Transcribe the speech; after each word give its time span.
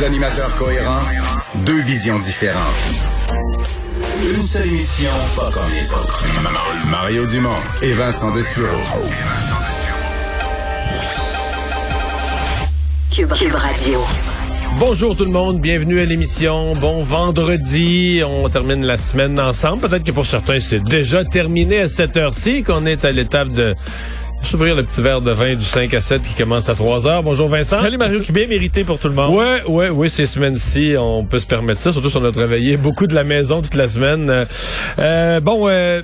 Deux 0.00 0.06
animateurs 0.06 0.56
cohérents, 0.56 1.02
deux 1.66 1.82
visions 1.82 2.18
différentes. 2.18 2.58
Une 4.22 4.42
seule 4.42 4.66
émission, 4.68 5.10
pas 5.36 5.50
comme 5.52 5.70
les 5.74 5.92
autres. 5.92 6.24
Mario 6.90 7.26
Dumont 7.26 7.50
et 7.82 7.92
Vincent 7.92 8.30
Dessureau. 8.30 8.78
Cube, 13.10 13.30
Cube 13.34 13.52
Radio. 13.52 14.00
Bonjour 14.78 15.14
tout 15.14 15.24
le 15.24 15.32
monde, 15.32 15.60
bienvenue 15.60 16.00
à 16.00 16.06
l'émission. 16.06 16.72
Bon 16.74 17.02
vendredi, 17.02 18.22
on 18.24 18.48
termine 18.48 18.86
la 18.86 18.96
semaine 18.96 19.38
ensemble. 19.38 19.86
Peut-être 19.86 20.04
que 20.04 20.12
pour 20.12 20.24
certains, 20.24 20.60
c'est 20.60 20.82
déjà 20.82 21.26
terminé 21.26 21.80
à 21.80 21.88
cette 21.88 22.16
heure-ci 22.16 22.62
qu'on 22.62 22.86
est 22.86 23.04
à 23.04 23.12
l'étape 23.12 23.48
de 23.48 23.74
s'ouvrir 24.42 24.74
le 24.74 24.82
petit 24.82 25.00
verre 25.00 25.20
de 25.20 25.30
vin 25.30 25.54
du 25.54 25.64
5 25.64 25.92
à 25.94 26.00
7 26.00 26.22
qui 26.22 26.34
commence 26.34 26.68
à 26.68 26.74
3 26.74 27.06
heures. 27.06 27.22
Bonjour 27.22 27.48
Vincent. 27.48 27.80
Salut 27.80 27.98
Mario, 27.98 28.20
qui 28.20 28.32
bien 28.32 28.46
mérité 28.46 28.84
pour 28.84 28.98
tout 28.98 29.08
le 29.08 29.14
monde. 29.14 29.34
Ouais, 29.34 29.62
ouais, 29.66 29.90
oui, 29.90 30.10
ces 30.10 30.26
semaines-ci, 30.26 30.94
on 30.98 31.24
peut 31.24 31.38
se 31.38 31.46
permettre 31.46 31.80
ça, 31.80 31.92
surtout 31.92 32.10
si 32.10 32.16
on 32.16 32.24
a 32.24 32.32
travaillé 32.32 32.76
beaucoup 32.78 33.06
de 33.06 33.14
la 33.14 33.24
maison 33.24 33.62
toute 33.62 33.74
la 33.74 33.88
semaine. 33.88 34.46
Euh, 34.98 35.40
bon, 35.40 35.68
euh, 35.68 36.02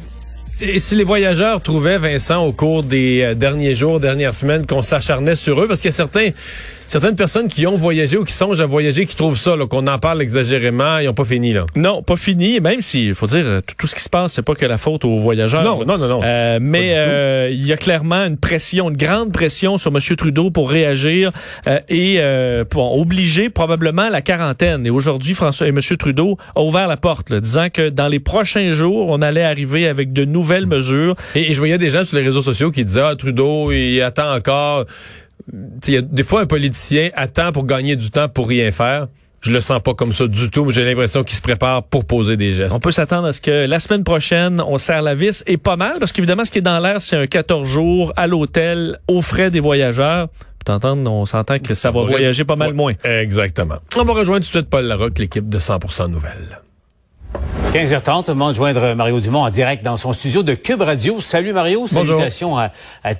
et 0.60 0.78
si 0.78 0.94
les 0.94 1.04
voyageurs 1.04 1.60
trouvaient, 1.60 1.98
Vincent, 1.98 2.42
au 2.42 2.52
cours 2.52 2.82
des 2.82 3.20
euh, 3.22 3.34
derniers 3.34 3.74
jours, 3.74 4.00
dernières 4.00 4.32
semaines, 4.32 4.66
qu'on 4.66 4.80
s'acharnait 4.80 5.36
sur 5.36 5.60
eux, 5.62 5.68
parce 5.68 5.80
qu'il 5.80 5.90
y 5.90 5.94
a 5.94 5.96
certains 5.96 6.30
certaines 6.88 7.16
personnes 7.16 7.48
qui 7.48 7.66
ont 7.66 7.76
voyagé 7.76 8.16
ou 8.16 8.24
qui 8.24 8.32
songent 8.32 8.60
à 8.60 8.66
voyager, 8.66 9.06
qui 9.06 9.16
trouvent 9.16 9.38
ça, 9.38 9.54
qu'on 9.68 9.86
en 9.86 9.98
parle 9.98 10.22
exagérément, 10.22 10.98
ils 10.98 11.06
n'ont 11.06 11.14
pas 11.14 11.24
fini. 11.24 11.52
là. 11.52 11.66
Non, 11.74 12.02
pas 12.02 12.16
fini. 12.16 12.60
Même 12.60 12.82
si, 12.82 13.08
il 13.08 13.14
faut 13.14 13.26
dire, 13.26 13.60
tout, 13.78 13.86
ce 13.86 13.94
qui 13.94 14.02
se 14.02 14.08
passe, 14.08 14.34
c'est 14.34 14.44
pas 14.44 14.54
que 14.54 14.66
la 14.66 14.78
faute 14.78 15.04
aux 15.04 15.18
voyageurs. 15.18 15.62
Non, 15.62 15.84
non, 15.84 15.98
non, 15.98 16.08
non. 16.08 16.20
Euh, 16.24 16.58
mais 16.60 16.94
euh, 16.96 17.50
il 17.52 17.66
y 17.66 17.72
a 17.72 17.76
clairement 17.76 18.24
une 18.24 18.36
pression, 18.36 18.90
une 18.90 18.96
grande 18.96 19.32
pression 19.32 19.78
sur 19.78 19.90
M. 19.94 20.00
Trudeau 20.16 20.50
pour 20.50 20.70
réagir 20.70 21.32
euh, 21.66 21.78
et 21.88 22.20
pour 22.70 22.98
obliger 22.98 23.50
probablement 23.50 24.08
la 24.08 24.22
quarantaine. 24.22 24.86
Et 24.86 24.90
aujourd'hui, 24.90 25.34
François 25.34 25.66
et 25.66 25.70
M. 25.70 25.80
Trudeau 25.98 26.36
a 26.54 26.62
ouvert 26.62 26.88
la 26.88 26.96
porte, 26.96 27.32
disant 27.32 27.68
que 27.72 27.88
dans 27.88 28.08
les 28.08 28.20
prochains 28.20 28.70
jours, 28.70 29.08
on 29.08 29.22
allait 29.22 29.44
arriver 29.44 29.88
avec 29.88 30.12
de 30.12 30.24
nouvelles 30.24 30.66
mesures. 30.66 31.16
Et, 31.34 31.54
je 31.54 31.58
voyais 31.58 31.78
des 31.78 31.90
gens 31.90 32.04
sur 32.04 32.16
les 32.16 32.24
réseaux 32.24 32.42
sociaux 32.42 32.70
qui 32.70 32.84
disaient, 32.84 33.02
ah, 33.02 33.16
Trudeau, 33.16 33.72
il 33.72 34.00
attend 34.02 34.34
encore 34.34 34.84
y 35.88 35.96
a 35.96 36.02
des 36.02 36.22
fois, 36.22 36.42
un 36.42 36.46
politicien 36.46 37.10
attend 37.14 37.52
pour 37.52 37.64
gagner 37.64 37.96
du 37.96 38.10
temps 38.10 38.28
pour 38.28 38.48
rien 38.48 38.70
faire. 38.70 39.08
Je 39.40 39.52
le 39.52 39.60
sens 39.60 39.80
pas 39.80 39.94
comme 39.94 40.12
ça 40.12 40.26
du 40.26 40.50
tout, 40.50 40.64
mais 40.64 40.72
j'ai 40.72 40.84
l'impression 40.84 41.22
qu'il 41.22 41.36
se 41.36 41.42
prépare 41.42 41.84
pour 41.84 42.04
poser 42.04 42.36
des 42.36 42.52
gestes. 42.52 42.74
On 42.74 42.80
peut 42.80 42.90
s'attendre 42.90 43.28
à 43.28 43.32
ce 43.32 43.40
que 43.40 43.66
la 43.66 43.78
semaine 43.78 44.02
prochaine, 44.02 44.60
on 44.60 44.76
serre 44.76 45.02
la 45.02 45.14
vis 45.14 45.44
et 45.46 45.56
pas 45.56 45.76
mal, 45.76 45.98
parce 46.00 46.10
qu'évidemment, 46.10 46.44
ce 46.44 46.50
qui 46.50 46.58
est 46.58 46.62
dans 46.62 46.80
l'air, 46.80 47.00
c'est 47.00 47.16
un 47.16 47.26
14 47.26 47.68
jours 47.68 48.12
à 48.16 48.26
l'hôtel, 48.26 48.98
aux 49.06 49.22
frais 49.22 49.50
des 49.50 49.60
voyageurs. 49.60 50.28
T'entends, 50.64 50.98
on 51.06 51.26
s'entend 51.26 51.60
que 51.60 51.74
ça 51.74 51.92
va 51.92 52.02
voyager 52.02 52.44
pas 52.44 52.56
mal 52.56 52.74
moins. 52.74 52.94
Exactement. 53.04 53.76
On 53.96 54.02
va 54.02 54.14
rejoindre 54.14 54.44
tout 54.44 54.50
de 54.50 54.56
suite 54.56 54.68
Paul 54.68 54.84
Larocque, 54.84 55.20
l'équipe 55.20 55.48
de 55.48 55.60
100% 55.60 56.10
Nouvelles. 56.10 56.60
15h30, 57.72 58.30
on 58.30 58.34
va 58.34 58.52
joindre 58.52 58.94
Mario 58.94 59.20
Dumont 59.20 59.42
en 59.42 59.50
direct 59.50 59.84
dans 59.84 59.96
son 59.96 60.12
studio 60.12 60.42
de 60.42 60.54
Cube 60.54 60.80
Radio. 60.80 61.20
Salut 61.20 61.52
Mario, 61.52 61.86
salutations 61.86 62.56
à, 62.56 62.70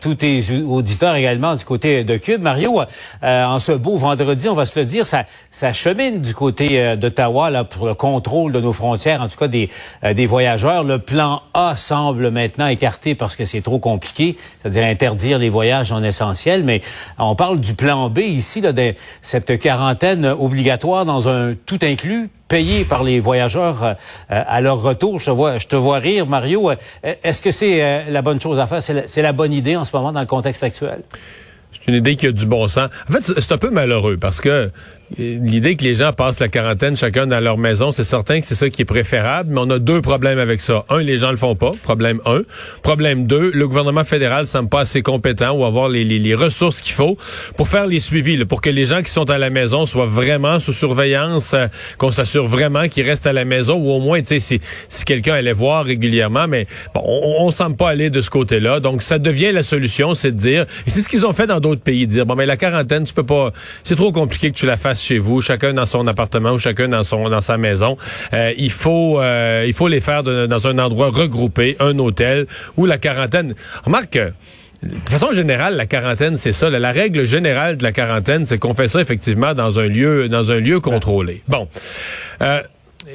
tous 0.00 0.14
tes 0.14 0.42
auditeurs 0.66 1.14
également 1.16 1.56
du 1.56 1.64
côté 1.64 2.05
de 2.05 2.16
Cube. 2.16 2.41
Mario, 2.41 2.80
euh, 3.22 3.44
en 3.44 3.58
ce 3.58 3.72
beau 3.72 3.97
vendredi, 3.98 4.48
on 4.48 4.55
va 4.55 4.64
se 4.64 4.78
le 4.78 4.86
dire, 4.86 5.06
ça, 5.06 5.25
ça 5.50 5.72
chemine 5.72 6.20
du 6.20 6.33
côté 6.33 6.80
euh, 6.80 6.97
d'Ottawa 6.97 7.50
là 7.50 7.64
pour 7.64 7.86
le 7.86 7.94
contrôle 7.94 8.53
de 8.53 8.61
nos 8.61 8.72
frontières, 8.72 9.20
en 9.20 9.28
tout 9.28 9.36
cas 9.36 9.48
des, 9.48 9.69
euh, 10.05 10.14
des 10.14 10.27
voyageurs. 10.27 10.84
Le 10.84 11.00
plan 11.00 11.42
A 11.53 11.75
semble 11.77 12.31
maintenant 12.31 12.69
écarté 12.69 13.14
parce 13.14 13.36
que 13.36 13.44
c'est 13.44 13.62
trop 13.62 13.78
compliqué, 13.78 14.36
c'est-à-dire 14.62 14.84
interdire 14.84 15.38
les 15.38 15.50
voyages 15.50 15.92
en 15.92 16.03
essentiel. 16.03 16.62
Mais 16.62 16.81
on 17.19 17.34
parle 17.34 17.60
du 17.60 17.75
plan 17.75 18.08
B 18.08 18.19
ici, 18.19 18.60
là, 18.60 18.72
de 18.72 18.94
cette 19.22 19.59
quarantaine 19.59 20.25
obligatoire 20.25 21.04
dans 21.04 21.28
un 21.28 21.54
tout 21.66 21.81
inclus 21.82 22.31
payé 22.49 22.84
par 22.84 23.03
les 23.03 23.20
voyageurs 23.20 23.97
euh, 24.31 24.35
à 24.47 24.60
leur 24.60 24.80
retour. 24.82 25.20
Je 25.20 25.26
te 25.26 25.30
vois, 25.30 25.58
je 25.58 25.66
te 25.66 25.76
vois 25.76 25.98
rire, 25.98 26.26
Mario. 26.26 26.70
Euh, 26.70 26.74
est-ce 27.22 27.42
que 27.42 27.50
c'est 27.50 27.82
euh, 27.82 28.00
la 28.10 28.22
bonne 28.22 28.41
chose 28.41 28.58
à 28.58 28.66
faire? 28.66 28.82
C'est 28.82 29.22
la, 29.22 29.32
bonne 29.32 29.52
idée 29.52 29.76
en 29.76 29.84
ce 29.84 29.94
moment 29.94 30.12
dans 30.12 30.20
le 30.20 30.26
contexte 30.26 30.62
actuel? 30.62 31.02
C'est 31.72 31.88
une 31.88 31.94
idée 31.94 32.16
qui 32.16 32.26
a 32.26 32.32
du 32.32 32.46
bon 32.46 32.66
sens. 32.69 32.91
En 33.08 33.12
fait, 33.12 33.41
c'est 33.41 33.52
un 33.52 33.58
peu 33.58 33.70
malheureux 33.70 34.16
parce 34.16 34.41
que 34.41 34.70
L'idée 35.19 35.77
que 35.77 35.84
les 35.84 35.94
gens 35.94 36.12
passent 36.12 36.41
la 36.41 36.49
quarantaine 36.49 36.97
chacun 36.97 37.28
dans 37.28 37.39
leur 37.39 37.59
maison, 37.59 37.93
c'est 37.93 38.03
certain 38.03 38.41
que 38.41 38.47
c'est 38.47 38.56
ça 38.56 38.69
qui 38.71 38.83
est 38.83 38.87
préférable, 38.87 39.50
mais 39.53 39.61
on 39.61 39.71
a 39.71 39.78
deux 39.78 40.00
problèmes 40.00 40.41
avec 40.41 40.61
ça. 40.61 40.84
Un, 40.89 40.99
les 40.99 41.19
gens 41.19 41.31
le 41.31 41.37
font 41.37 41.55
pas, 41.55 41.72
problème 41.84 42.21
un. 42.27 42.43
Problème 42.83 43.27
deux, 43.27 43.53
le 43.53 43.69
gouvernement 43.69 44.03
fédéral 44.03 44.47
semble 44.47 44.69
pas 44.69 44.81
assez 44.81 45.03
compétent 45.03 45.53
ou 45.53 45.65
avoir 45.65 45.89
les, 45.89 46.03
les, 46.03 46.34
ressources 46.34 46.81
qu'il 46.81 46.93
faut 46.93 47.17
pour 47.56 47.69
faire 47.69 47.87
les 47.87 48.00
suivis, 48.00 48.44
pour 48.47 48.61
que 48.61 48.69
les 48.69 48.84
gens 48.84 49.00
qui 49.00 49.12
sont 49.12 49.31
à 49.31 49.39
la 49.39 49.49
maison 49.49 49.87
soient 49.87 50.06
vraiment 50.06 50.59
sous 50.59 50.72
surveillance, 50.72 51.55
euh, 51.55 51.69
qu'on 51.99 52.11
s'assure 52.11 52.49
vraiment 52.49 52.88
qu'ils 52.88 53.06
restent 53.06 53.28
à 53.28 53.33
la 53.33 53.44
maison 53.44 53.77
ou 53.77 53.91
au 53.91 54.00
moins, 54.00 54.21
tu 54.21 54.27
sais, 54.27 54.41
si, 54.41 54.61
si 54.88 55.05
quelqu'un 55.05 55.34
allait 55.34 55.53
voir 55.53 55.84
régulièrement, 55.84 56.49
mais 56.49 56.67
bon, 56.94 57.03
on, 57.05 57.47
on 57.47 57.50
semble 57.53 57.77
pas 57.77 57.91
aller 57.91 58.11
de 58.11 58.21
ce 58.21 58.28
côté-là. 58.28 58.81
Donc, 58.81 59.03
ça 59.03 59.21
devient 59.21 59.53
la 59.53 59.62
solution, 59.62 60.15
c'est 60.15 60.33
de 60.33 60.37
dire, 60.37 60.67
et 60.84 60.91
c'est 60.91 61.00
ce 61.00 61.09
qu'ils 61.09 61.25
ont 61.27 61.33
fait 61.33 61.47
dans 61.47 61.61
d'autres 61.61 61.83
pays, 61.83 62.09
dire, 62.09 62.27
bon, 62.27 62.34
mais 62.34 62.44
la 62.44 62.56
quarantaine, 62.56 63.05
tu 63.05 63.15
peux 63.15 63.23
pas, 63.23 63.53
c'est 63.84 63.97
trop 63.97 64.11
compliqué 64.11 64.50
que 64.50 64.56
tu 64.56 64.67
la 64.67 64.77
fasses 64.77 64.95
chez 65.00 65.18
vous, 65.18 65.40
chacun 65.40 65.72
dans 65.72 65.86
son 65.86 66.06
appartement 66.06 66.52
ou 66.52 66.58
chacun 66.58 66.88
dans 66.88 67.04
son 67.04 67.28
dans 67.28 67.40
sa 67.40 67.56
maison. 67.56 67.96
Euh, 68.32 68.52
il 68.56 68.70
faut 68.70 69.20
euh, 69.20 69.64
il 69.66 69.72
faut 69.72 69.88
les 69.88 70.00
faire 70.00 70.22
dans 70.22 70.66
un 70.66 70.78
endroit 70.78 71.10
regroupé, 71.10 71.76
un 71.80 71.98
hôtel 71.98 72.46
où 72.76 72.86
la 72.86 72.98
quarantaine. 72.98 73.54
Remarque. 73.84 74.18
de 74.82 75.10
façon 75.10 75.32
générale, 75.32 75.76
la 75.76 75.86
quarantaine, 75.86 76.36
c'est 76.36 76.52
ça. 76.52 76.70
La, 76.70 76.92
règle 76.92 77.24
générale 77.26 77.76
de 77.76 77.82
la 77.82 77.92
quarantaine, 77.92 78.46
c'est 78.46 78.58
qu'on 78.58 78.74
fait 78.74 78.88
ça 78.88 79.00
effectivement 79.00 79.54
dans 79.54 79.78
un 79.78 79.86
lieu, 79.86 80.28
dans 80.28 80.52
un 80.52 80.60
lieu 80.60 80.80
contrôlé. 80.80 81.42
Bon. 81.48 81.68
Euh, 82.42 82.60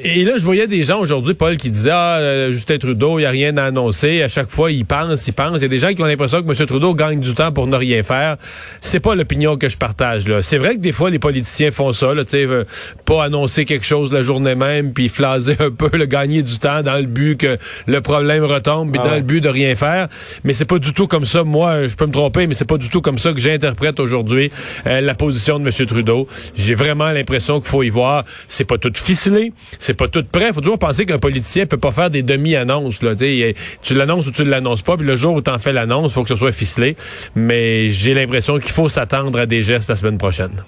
et 0.04 0.24
là, 0.24 0.38
je 0.38 0.46
voyais 0.46 0.68
des 0.68 0.84
gens 0.84 1.00
aujourd'hui, 1.00 1.34
Paul, 1.34 1.58
qui 1.58 1.70
disaient 1.70 1.92
Ah, 1.92 2.18
euh, 2.20 2.52
Justin 2.54 2.78
Trudeau, 2.78 3.20
il 3.20 3.24
n'y 3.24 3.26
a 3.26 3.30
rien 3.30 3.58
à 3.58 3.66
annoncer. 3.66 4.24
À 4.24 4.30
chaque 4.30 4.50
fois, 4.50 4.72
il 4.72 4.86
pense, 4.86 5.28
il 5.28 5.34
pense. 5.34 5.58
Il 5.58 5.64
y 5.64 5.66
a 5.66 5.68
des 5.68 5.80
gens 5.80 5.94
qui 5.94 6.02
ont 6.02 6.06
l'impression 6.06 6.42
que 6.42 6.50
M. 6.50 6.66
Trudeau 6.66 6.96
gagne 6.96 7.20
du 7.20 7.34
temps 7.36 7.52
pour 7.52 7.68
ne 7.68 7.76
rien 7.76 8.02
faire. 8.02 8.38
C'est 8.80 9.02
pas 9.02 9.16
l'opinion 9.16 9.58
que 9.58 9.68
je 9.68 9.78
partage. 9.78 10.30
là. 10.30 10.42
C'est 10.42 10.58
vrai 10.58 10.76
que 10.76 10.80
des 10.80 10.94
fois, 10.94 11.10
les 11.10 11.20
politiciens 11.20 11.72
font 11.72 11.92
ça, 11.92 12.14
là, 12.14 12.24
sais, 12.26 12.46
euh, 12.46 12.64
pas 13.06 13.26
annoncer 13.26 13.66
quelque 13.66 13.86
chose 13.86 14.14
la 14.14 14.24
journée 14.24 14.56
même, 14.56 14.94
puis 14.94 15.10
flaser 15.10 15.58
un 15.60 15.72
peu, 15.72 15.90
le 15.92 16.06
gagner 16.06 16.42
du 16.42 16.58
temps 16.58 16.84
dans 16.84 16.98
le 16.98 17.08
but 17.08 17.36
que 17.36 17.58
le 17.86 18.02
problème 18.02 18.46
retombe, 18.46 18.94
puis 18.94 19.02
ah 19.04 19.10
dans 19.10 19.16
le 19.16 19.24
but 19.24 19.42
de 19.42 19.50
rien 19.50 19.76
faire. 19.76 20.08
Mais 20.46 20.54
c'est 20.54 20.66
pas 20.66 20.80
du 20.80 20.94
tout 20.94 21.08
comme 21.08 21.26
ça. 21.26 21.44
Moi, 21.44 21.90
je 21.90 21.96
peux 21.96 22.06
me 22.06 22.14
tromper, 22.14 22.48
mais 22.48 22.54
c'est 22.54 22.68
pas 22.68 22.78
du 22.78 22.90
tout 22.90 23.02
comme 23.02 23.20
ça 23.20 23.34
que 23.34 23.42
j'interprète 23.42 24.00
aujourd'hui 24.00 24.52
euh, 24.88 25.02
la 25.02 25.16
position 25.16 25.60
de 25.60 25.68
M. 25.68 25.86
Trudeau. 25.86 26.28
J'ai 26.56 26.76
vraiment 26.76 27.12
l'impression 27.12 27.60
qu'il 27.60 27.70
faut 27.70 27.84
y 27.84 27.90
voir. 27.90 28.24
C'est 28.48 28.64
pas 28.64 28.78
tout 28.78 28.94
ficelé 28.96 29.52
c'est 29.82 29.96
pas 29.96 30.08
tout 30.08 30.24
prêt. 30.24 30.54
Faut 30.54 30.62
toujours 30.62 30.80
penser 30.80 31.06
qu'un 31.06 31.18
politicien 31.18 31.66
peut 31.66 31.78
pas 31.78 31.92
faire 31.92 32.12
des 32.12 32.22
demi-annonces. 32.22 33.02
Là, 33.02 33.16
tu 33.16 33.96
l'annonces 33.96 34.28
ou 34.28 34.32
tu 34.32 34.46
l'annonces 34.46 34.84
pas, 34.84 34.96
puis 34.96 35.06
le 35.06 35.16
jour 35.16 35.34
où 35.34 35.42
tu 35.42 35.50
en 35.50 35.58
fais 35.58 35.74
l'annonce, 35.74 36.14
faut 36.14 36.22
que 36.22 36.30
ce 36.30 36.36
soit 36.36 36.52
ficelé. 36.52 36.96
Mais 37.36 37.92
j'ai 37.92 38.14
l'impression 38.14 38.60
qu'il 38.60 38.72
faut 38.72 38.90
s'attendre 38.90 39.40
à 39.40 39.48
des 39.48 39.64
gestes 39.64 39.90
la 39.90 39.96
semaine 39.96 40.20
prochaine. 40.20 40.64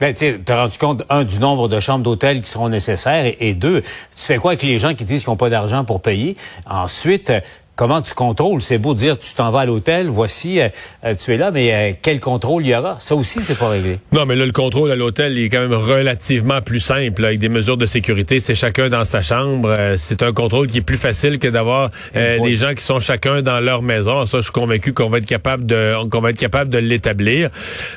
Ben, 0.00 0.14
tu 0.14 0.52
as 0.52 0.62
rendu 0.62 0.78
compte, 0.78 1.04
un, 1.08 1.24
du 1.24 1.38
nombre 1.38 1.68
de 1.68 1.78
chambres 1.80 2.04
d'hôtel 2.04 2.42
qui 2.42 2.50
seront 2.50 2.68
nécessaires, 2.68 3.24
et, 3.24 3.36
et, 3.40 3.54
deux, 3.54 3.82
tu 3.82 3.86
fais 4.14 4.36
quoi 4.36 4.52
avec 4.52 4.62
les 4.62 4.78
gens 4.78 4.94
qui 4.94 5.04
disent 5.04 5.22
qu'ils 5.22 5.30
n'ont 5.30 5.36
pas 5.36 5.50
d'argent 5.50 5.84
pour 5.84 6.02
payer? 6.02 6.36
Ensuite, 6.68 7.32
comment 7.78 8.02
tu 8.02 8.12
contrôles? 8.12 8.60
C'est 8.60 8.76
beau 8.76 8.92
dire 8.92 9.16
tu 9.18 9.32
t'en 9.34 9.50
vas 9.50 9.60
à 9.60 9.66
l'hôtel, 9.66 10.08
voici, 10.08 10.60
euh, 10.60 10.68
euh, 11.04 11.14
tu 11.14 11.32
es 11.32 11.36
là, 11.36 11.52
mais 11.52 11.72
euh, 11.72 11.92
quel 12.02 12.18
contrôle 12.18 12.66
il 12.66 12.70
y 12.70 12.74
aura? 12.74 12.96
Ça 12.98 13.14
aussi, 13.14 13.40
c'est 13.40 13.56
pas 13.56 13.68
réglé. 13.68 14.00
Non, 14.10 14.26
mais 14.26 14.34
là, 14.34 14.44
le 14.44 14.52
contrôle 14.52 14.90
à 14.90 14.96
l'hôtel 14.96 15.38
est 15.38 15.48
quand 15.48 15.60
même 15.60 15.72
relativement 15.72 16.60
plus 16.60 16.80
simple, 16.80 17.24
avec 17.24 17.38
des 17.38 17.48
mesures 17.48 17.76
de 17.76 17.86
sécurité. 17.86 18.40
C'est 18.40 18.56
chacun 18.56 18.88
dans 18.88 19.04
sa 19.04 19.22
chambre. 19.22 19.72
c'est 19.96 20.24
un 20.24 20.32
contrôle 20.32 20.66
qui 20.66 20.78
est 20.78 20.82
plus 20.82 20.96
facile 20.96 21.38
que 21.38 21.46
d'avoir 21.46 21.90
des 22.14 22.54
gens 22.56 22.74
qui 22.74 22.82
sont 22.82 22.98
chacun 22.98 23.42
dans 23.42 23.60
leur 23.60 23.82
maison. 23.82 24.26
Ça, 24.26 24.38
je 24.38 24.42
suis 24.42 24.52
convaincu 24.52 24.92
qu'on 24.92 25.08
va 25.08 25.18
être 25.18 25.26
capable 25.26 25.64
de 25.64 25.94
qu'on 26.08 26.20
va 26.20 26.30
être 26.30 26.38
capable 26.38 26.70
de 26.70 26.78
l'établir. 26.78 27.50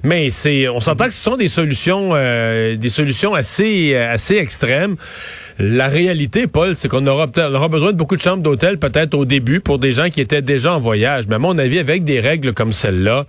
Mais 0.04 0.30
c'est, 0.30 0.70
on 0.70 0.80
s'entend 0.80 1.06
que 1.06 1.14
ce 1.14 1.24
sont 1.24 1.38
des 1.38 1.48
solutions, 1.48 2.14
des 2.14 2.90
solutions 2.90 3.34
assez 3.34 3.96
assez 3.96 4.36
extrêmes. 4.36 4.96
La 5.58 5.88
réalité, 5.88 6.48
Paul, 6.48 6.76
c'est 6.76 6.88
qu'on 6.88 7.06
aura, 7.08 7.28
aura 7.38 7.68
besoin 7.68 7.92
de 7.92 7.98
beaucoup 7.98 8.16
de 8.16 8.22
chambres 8.22 8.44
d'hôtel 8.44 8.78
peut-être 8.78 9.14
au 9.14 9.26
début 9.26 9.60
pour 9.60 9.71
des 9.78 9.92
gens 9.92 10.10
qui 10.10 10.22
étaient 10.22 10.42
déjà 10.42 10.74
en 10.74 10.80
voyage. 10.80 11.26
Mais 11.28 11.36
à 11.36 11.40
mon 11.40 11.58
avis, 11.58 11.80
avec 11.80 12.04
des 12.04 12.20
règles 12.20 12.54
comme 12.54 12.72
celle-là, 12.72 13.26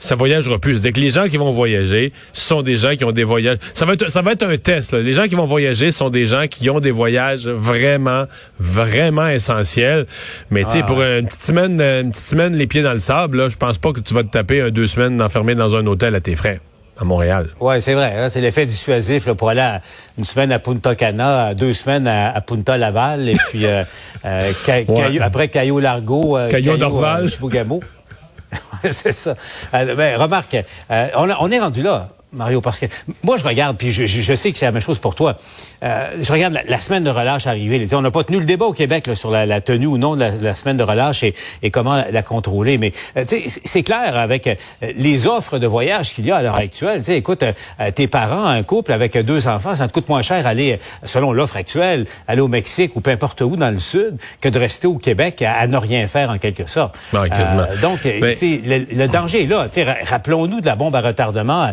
ça 0.00 0.16
voyagera 0.16 0.58
plus. 0.58 0.74
C'est-à-dire 0.74 0.92
que 0.92 1.00
les 1.00 1.10
gens 1.10 1.28
qui 1.28 1.36
vont 1.36 1.52
voyager 1.52 2.12
sont 2.32 2.62
des 2.62 2.76
gens 2.76 2.96
qui 2.96 3.04
ont 3.04 3.12
des 3.12 3.24
voyages. 3.24 3.58
Ça 3.74 3.84
va 3.86 3.94
être, 3.94 4.10
ça 4.10 4.22
va 4.22 4.32
être 4.32 4.44
un 4.44 4.56
test. 4.56 4.92
Les 4.92 5.12
gens 5.12 5.26
qui 5.26 5.34
vont 5.34 5.46
voyager 5.46 5.92
sont 5.92 6.10
des 6.10 6.26
gens 6.26 6.46
qui 6.48 6.68
ont 6.70 6.80
des 6.80 6.90
voyages 6.90 7.46
vraiment, 7.46 8.26
vraiment 8.58 9.28
essentiels. 9.28 10.06
Mais 10.50 10.64
tu 10.64 10.70
sais, 10.70 10.80
ah. 10.82 10.86
pour 10.86 11.02
une 11.02 11.26
petite 11.26 11.42
semaine, 11.42 11.80
une 11.80 12.10
petite 12.10 12.26
semaine 12.26 12.54
les 12.54 12.66
pieds 12.66 12.82
dans 12.82 12.92
le 12.92 12.98
sable, 12.98 13.38
là, 13.38 13.48
je 13.48 13.56
pense 13.56 13.78
pas 13.78 13.92
que 13.92 14.00
tu 14.00 14.14
vas 14.14 14.22
te 14.22 14.30
taper 14.30 14.60
un 14.60 14.70
deux 14.70 14.86
semaines 14.86 15.20
enfermé 15.22 15.54
dans 15.54 15.74
un 15.74 15.86
hôtel 15.86 16.14
à 16.14 16.20
tes 16.20 16.36
frais 16.36 16.60
à 16.98 17.04
Montréal. 17.04 17.48
Oui, 17.60 17.80
c'est 17.80 17.94
vrai. 17.94 18.14
Hein, 18.16 18.28
c'est 18.30 18.40
l'effet 18.40 18.66
dissuasif 18.66 19.26
là, 19.26 19.34
pour 19.34 19.48
aller 19.48 19.78
une 20.18 20.24
semaine 20.24 20.52
à 20.52 20.58
Punta 20.58 20.94
Cana, 20.94 21.54
deux 21.54 21.72
semaines 21.72 22.06
à, 22.06 22.40
Punta 22.40 22.78
Laval, 22.78 23.28
et 23.28 23.36
puis 23.48 23.66
euh, 23.66 23.82
euh 24.24 24.52
après 25.20 25.48
Caillou 25.48 25.80
Largo, 25.80 26.36
euh, 26.36 26.48
Caillou 26.48 26.76
Dorval. 26.76 27.28
c'est 28.90 29.12
ça. 29.12 29.34
Euh, 29.74 29.94
ben, 29.96 30.20
remarque, 30.20 30.56
on, 30.90 31.28
on, 31.40 31.50
est 31.50 31.58
rendu 31.58 31.82
là. 31.82 32.08
Mario, 32.34 32.60
parce 32.60 32.80
que 32.80 32.86
moi, 33.22 33.36
je 33.36 33.44
regarde, 33.44 33.76
puis 33.76 33.90
je, 33.90 34.06
je, 34.06 34.34
sais 34.34 34.52
que 34.52 34.58
c'est 34.58 34.66
la 34.66 34.72
même 34.72 34.82
chose 34.82 34.98
pour 34.98 35.14
toi. 35.14 35.38
Euh, 35.82 36.10
je 36.20 36.32
regarde 36.32 36.58
la, 36.66 36.80
semaine 36.80 37.04
de 37.04 37.10
relâche 37.10 37.46
arriver. 37.46 37.86
On 37.92 38.02
n'a 38.02 38.10
pas 38.10 38.24
tenu 38.24 38.38
le 38.38 38.44
débat 38.44 38.66
au 38.66 38.72
Québec 38.72 39.06
là, 39.06 39.14
sur 39.14 39.30
la, 39.30 39.46
la, 39.46 39.60
tenue 39.60 39.86
ou 39.86 39.98
non 39.98 40.16
de 40.16 40.24
la, 40.40 40.54
semaine 40.54 40.76
de 40.76 40.82
relâche 40.82 41.22
et, 41.22 41.34
et 41.62 41.70
comment 41.70 42.04
la, 42.10 42.22
contrôler. 42.22 42.78
Mais 42.78 42.92
euh, 43.16 43.24
c'est 43.64 43.82
clair 43.82 44.16
avec 44.16 44.46
euh, 44.46 44.54
les 44.96 45.26
offres 45.26 45.58
de 45.58 45.66
voyage 45.66 46.14
qu'il 46.14 46.26
y 46.26 46.30
a 46.30 46.36
à 46.36 46.42
l'heure 46.42 46.56
actuelle. 46.56 47.04
sais, 47.04 47.16
écoute, 47.16 47.42
euh, 47.42 47.90
tes 47.90 48.08
parents, 48.08 48.44
un 48.44 48.62
couple 48.62 48.92
avec 48.92 49.16
deux 49.18 49.46
enfants, 49.48 49.76
ça 49.76 49.86
te 49.88 49.92
coûte 49.92 50.08
moins 50.08 50.22
cher 50.22 50.46
aller, 50.46 50.78
selon 51.04 51.32
l'offre 51.32 51.56
actuelle, 51.56 52.06
aller 52.26 52.40
au 52.40 52.48
Mexique 52.48 52.96
ou 52.96 53.00
peu 53.00 53.10
importe 53.10 53.40
où 53.42 53.56
dans 53.56 53.70
le 53.70 53.78
sud 53.78 54.16
que 54.40 54.48
de 54.48 54.58
rester 54.58 54.86
au 54.86 54.98
Québec 54.98 55.42
à, 55.42 55.66
ne 55.66 55.76
rien 55.76 56.06
faire 56.08 56.30
en 56.30 56.38
quelque 56.38 56.68
sorte. 56.68 56.98
donc, 57.82 58.00
le, 58.04 58.94
le, 58.94 59.08
danger 59.08 59.44
est 59.44 59.46
là. 59.46 59.68
Rappelons-nous 60.06 60.60
de 60.60 60.66
la 60.66 60.76
bombe 60.76 60.94
à 60.94 61.00
retardement 61.00 61.72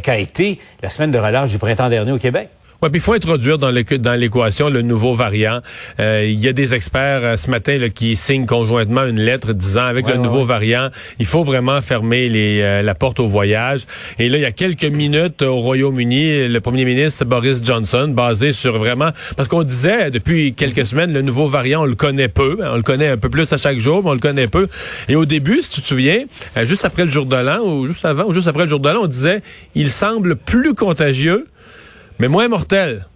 qu'a 0.00 0.18
été 0.18 0.58
la 0.82 0.90
semaine 0.90 1.10
de 1.10 1.18
relâche 1.18 1.50
du 1.50 1.58
printemps 1.58 1.88
dernier 1.88 2.12
au 2.12 2.18
Québec. 2.18 2.48
Oui, 2.82 2.90
puis 2.90 2.98
il 2.98 3.02
faut 3.02 3.14
introduire 3.14 3.56
dans 3.56 3.70
l'équation 3.70 4.68
le 4.68 4.82
nouveau 4.82 5.14
variant. 5.14 5.60
Euh, 5.98 6.26
il 6.26 6.38
y 6.38 6.46
a 6.46 6.52
des 6.52 6.74
experts 6.74 7.20
euh, 7.22 7.36
ce 7.36 7.50
matin 7.50 7.78
là, 7.78 7.88
qui 7.88 8.16
signent 8.16 8.44
conjointement 8.44 9.06
une 9.06 9.18
lettre 9.18 9.54
disant 9.54 9.86
avec 9.86 10.06
le 10.06 10.16
nouveau 10.16 10.44
variant, 10.44 10.90
il 11.18 11.24
faut 11.24 11.42
vraiment 11.42 11.80
fermer 11.80 12.28
les, 12.28 12.60
euh, 12.60 12.82
la 12.82 12.94
porte 12.94 13.18
au 13.18 13.28
voyage. 13.28 13.86
Et 14.18 14.28
là, 14.28 14.36
il 14.36 14.42
y 14.42 14.46
a 14.46 14.52
quelques 14.52 14.84
minutes 14.84 15.40
au 15.40 15.56
Royaume-Uni, 15.56 16.48
le 16.48 16.60
premier 16.60 16.84
ministre 16.84 17.24
Boris 17.24 17.62
Johnson, 17.64 18.08
basé 18.14 18.52
sur 18.52 18.76
vraiment... 18.76 19.08
Parce 19.38 19.48
qu'on 19.48 19.62
disait 19.62 20.10
depuis 20.10 20.52
quelques 20.52 20.84
semaines, 20.84 21.14
le 21.14 21.22
nouveau 21.22 21.46
variant, 21.46 21.82
on 21.82 21.86
le 21.86 21.94
connaît 21.94 22.28
peu. 22.28 22.58
On 22.60 22.76
le 22.76 22.82
connaît 22.82 23.08
un 23.08 23.16
peu 23.16 23.30
plus 23.30 23.50
à 23.54 23.56
chaque 23.56 23.78
jour, 23.78 24.02
mais 24.02 24.10
on 24.10 24.14
le 24.14 24.20
connaît 24.20 24.48
peu. 24.48 24.68
Et 25.08 25.16
au 25.16 25.24
début, 25.24 25.62
si 25.62 25.70
tu 25.70 25.80
te 25.80 25.86
souviens, 25.86 26.24
juste 26.64 26.84
après 26.84 27.04
le 27.04 27.10
jour 27.10 27.24
de 27.24 27.36
l'an, 27.36 27.60
ou 27.60 27.86
juste 27.86 28.04
avant, 28.04 28.24
ou 28.24 28.34
juste 28.34 28.48
après 28.48 28.64
le 28.64 28.68
jour 28.68 28.80
de 28.80 28.90
l'an, 28.90 29.00
on 29.04 29.06
disait, 29.06 29.40
il 29.74 29.90
semble 29.90 30.36
plus 30.36 30.74
contagieux 30.74 31.46
mais 32.18 32.28
moins 32.28 32.48
mortel. 32.48 33.06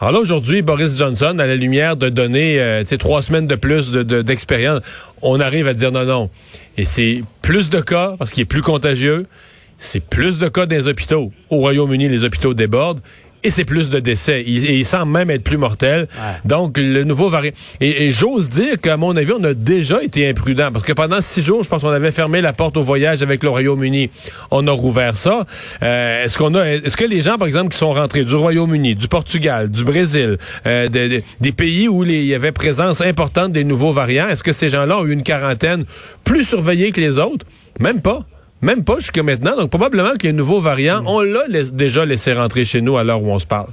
Alors 0.00 0.12
là, 0.12 0.18
aujourd'hui, 0.18 0.62
Boris 0.62 0.96
Johnson, 0.96 1.36
à 1.38 1.46
la 1.46 1.54
lumière 1.54 1.96
de 1.96 2.08
donner 2.08 2.60
euh, 2.60 2.82
trois 2.98 3.22
semaines 3.22 3.46
de 3.46 3.54
plus 3.54 3.92
d'expérience, 3.92 4.80
on 5.20 5.38
arrive 5.38 5.68
à 5.68 5.74
dire 5.74 5.92
non, 5.92 6.04
non. 6.04 6.30
Et 6.76 6.84
c'est 6.84 7.22
plus 7.40 7.70
de 7.70 7.80
cas, 7.80 8.14
parce 8.18 8.32
qu'il 8.32 8.42
est 8.42 8.46
plus 8.46 8.62
contagieux, 8.62 9.26
c'est 9.78 10.00
plus 10.00 10.38
de 10.38 10.48
cas 10.48 10.66
dans 10.66 10.74
les 10.74 10.88
hôpitaux. 10.88 11.32
Au 11.50 11.58
Royaume-Uni, 11.58 12.08
les 12.08 12.24
hôpitaux 12.24 12.52
débordent 12.52 13.00
et 13.44 13.50
c'est 13.50 13.64
plus 13.64 13.90
de 13.90 13.98
décès. 13.98 14.44
Il, 14.46 14.64
il, 14.70 14.84
semble 14.84 15.12
même 15.12 15.30
être 15.30 15.42
plus 15.42 15.56
mortel. 15.56 16.08
Donc, 16.44 16.78
le 16.78 17.04
nouveau 17.04 17.28
variant. 17.28 17.52
Et, 17.80 18.10
j'ose 18.10 18.48
dire 18.48 18.80
qu'à 18.80 18.96
mon 18.96 19.16
avis, 19.16 19.32
on 19.32 19.44
a 19.44 19.54
déjà 19.54 20.02
été 20.02 20.28
imprudent 20.28 20.70
parce 20.72 20.84
que 20.84 20.92
pendant 20.92 21.20
six 21.20 21.42
jours, 21.42 21.62
je 21.62 21.68
pense 21.68 21.82
qu'on 21.82 21.88
avait 21.88 22.12
fermé 22.12 22.40
la 22.40 22.52
porte 22.52 22.76
au 22.76 22.82
voyage 22.82 23.22
avec 23.22 23.42
le 23.42 23.48
Royaume-Uni. 23.48 24.10
On 24.50 24.66
a 24.66 24.70
rouvert 24.70 25.16
ça. 25.16 25.46
Euh, 25.82 26.24
est-ce 26.24 26.38
qu'on 26.38 26.54
a, 26.54 26.66
est-ce 26.66 26.96
que 26.96 27.04
les 27.04 27.20
gens, 27.20 27.38
par 27.38 27.48
exemple, 27.48 27.70
qui 27.70 27.78
sont 27.78 27.92
rentrés 27.92 28.24
du 28.24 28.34
Royaume-Uni, 28.34 28.94
du 28.94 29.08
Portugal, 29.08 29.70
du 29.70 29.84
Brésil, 29.84 30.38
euh, 30.66 30.88
des 30.88 31.52
pays 31.52 31.88
où 31.88 32.04
il 32.04 32.24
y 32.24 32.34
avait 32.34 32.52
présence 32.52 33.00
importante 33.00 33.52
des 33.52 33.64
nouveaux 33.64 33.92
variants, 33.92 34.28
est-ce 34.28 34.42
que 34.42 34.52
ces 34.52 34.68
gens-là 34.68 34.98
ont 34.98 35.06
eu 35.06 35.12
une 35.12 35.22
quarantaine 35.22 35.84
plus 36.24 36.44
surveillée 36.44 36.92
que 36.92 37.00
les 37.00 37.18
autres? 37.18 37.46
Même 37.80 38.02
pas. 38.02 38.20
Même 38.62 38.84
pas 38.84 38.98
jusqu'à 39.00 39.22
maintenant. 39.24 39.56
Donc, 39.56 39.70
probablement 39.70 40.12
que 40.12 40.22
les 40.22 40.32
nouveaux 40.32 40.60
variants, 40.60 41.02
on 41.06 41.20
l'a 41.20 41.46
déjà 41.72 42.04
laissé 42.04 42.32
rentrer 42.32 42.64
chez 42.64 42.80
nous 42.80 42.96
à 42.96 43.02
l'heure 43.02 43.22
où 43.22 43.30
on 43.30 43.38
se 43.38 43.46
parle. 43.46 43.68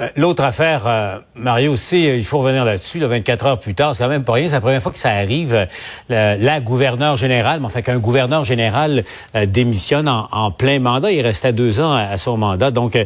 Euh, 0.00 0.08
l'autre 0.16 0.42
affaire, 0.42 0.86
euh, 0.86 1.18
Mario 1.34 1.72
aussi, 1.72 2.08
euh, 2.08 2.16
il 2.16 2.24
faut 2.24 2.38
revenir 2.38 2.64
là-dessus, 2.64 2.98
là, 2.98 3.08
24 3.08 3.46
heures 3.46 3.60
plus 3.60 3.74
tard, 3.74 3.94
c'est 3.94 4.02
quand 4.02 4.08
même 4.08 4.24
pas 4.24 4.32
rien. 4.32 4.48
C'est 4.48 4.54
la 4.54 4.62
première 4.62 4.82
fois 4.82 4.92
que 4.92 4.98
ça 4.98 5.10
arrive. 5.10 5.66
la 6.08 6.60
gouverneure 6.60 7.16
générale, 7.16 7.60
mais 7.60 7.66
enfin 7.66 7.82
qu'un 7.82 7.98
gouverneur 7.98 8.44
général 8.44 9.04
démissionne 9.46 10.08
en, 10.08 10.50
plein 10.50 10.78
mandat. 10.78 11.12
Il 11.12 11.20
restait 11.20 11.52
deux 11.52 11.80
ans 11.80 11.92
à, 11.92 12.16
son 12.18 12.36
mandat. 12.36 12.70
Donc, 12.70 12.96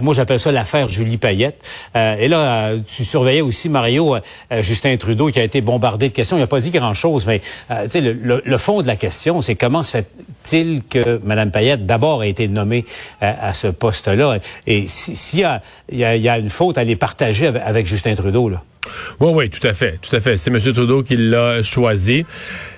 moi, 0.00 0.14
j'appelle 0.14 0.40
ça 0.40 0.52
l'affaire 0.52 0.88
Julie 0.88 1.16
Payette. 1.16 1.62
et 1.94 2.28
là, 2.28 2.72
tu 2.86 3.04
surveillais 3.04 3.40
aussi, 3.40 3.68
Mario, 3.68 4.16
Justin 4.60 4.96
Trudeau, 4.96 5.30
qui 5.30 5.40
a 5.40 5.44
été 5.44 5.60
bombardé 5.60 6.08
de 6.08 6.14
questions. 6.14 6.36
Il 6.36 6.40
n'a 6.40 6.46
pas 6.46 6.60
dit 6.60 6.70
grand-chose, 6.70 7.26
mais 7.26 7.40
le, 7.68 8.12
le, 8.12 8.42
le, 8.44 8.58
fond 8.58 8.82
de 8.82 8.86
la 8.86 8.96
question, 8.96 9.42
c'est 9.42 9.54
comment 9.54 9.82
se 9.82 9.98
fait-il 10.44 10.82
que 10.84 11.20
Mme 11.22 11.50
Payette, 11.50 11.86
d'abord, 11.86 12.20
a 12.20 12.26
été 12.26 12.48
nommée 12.48 12.84
à 13.20 13.52
ce 13.52 13.68
poste-là? 13.68 14.38
Et 14.66 14.86
s'il 14.88 15.40
y 15.40 15.44
a, 15.44 15.62
y 15.90 16.04
a 16.04 16.16
il 16.16 16.22
y 16.22 16.28
a 16.28 16.38
une 16.38 16.50
faute 16.50 16.78
à 16.78 16.84
les 16.84 16.96
partager 16.96 17.46
avec, 17.46 17.86
Justin 17.86 18.14
Trudeau. 18.14 18.48
Là? 18.48 18.62
Oui, 19.20 19.30
oui, 19.34 19.50
tout 19.50 19.66
à 19.66 19.74
fait, 19.74 19.98
tout 20.00 20.14
à 20.14 20.20
fait. 20.20 20.36
C'est 20.36 20.50
M. 20.50 20.60
Trudeau 20.60 21.02
qui 21.02 21.16
l'a 21.16 21.62
choisi. 21.62 22.24